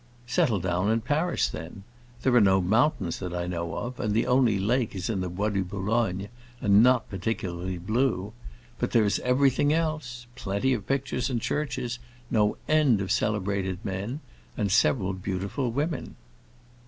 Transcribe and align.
"Settle 0.25 0.59
down 0.59 0.89
in 0.89 0.99
Paris, 0.99 1.47
then. 1.47 1.83
There 2.23 2.33
are 2.33 2.41
no 2.41 2.59
mountains 2.59 3.19
that 3.19 3.35
I 3.35 3.45
know 3.45 3.75
of, 3.75 3.99
and 3.99 4.15
the 4.15 4.25
only 4.25 4.57
lake 4.57 4.95
is 4.95 5.11
in 5.11 5.21
the 5.21 5.29
Bois 5.29 5.49
du 5.49 5.63
Boulogne, 5.63 6.29
and 6.59 6.81
not 6.81 7.07
particularly 7.07 7.77
blue. 7.77 8.33
But 8.79 8.93
there 8.93 9.03
is 9.05 9.19
everything 9.19 9.71
else: 9.71 10.25
plenty 10.35 10.73
of 10.73 10.87
pictures 10.87 11.29
and 11.29 11.39
churches, 11.39 11.99
no 12.31 12.57
end 12.67 12.99
of 12.99 13.11
celebrated 13.11 13.77
men, 13.83 14.21
and 14.57 14.71
several 14.71 15.13
beautiful 15.13 15.71
women." 15.71 16.15